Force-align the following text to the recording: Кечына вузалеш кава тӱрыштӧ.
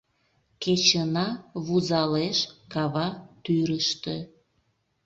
Кечына 0.63 1.27
вузалеш 1.65 2.39
кава 2.73 3.07
тӱрыштӧ. 3.43 4.15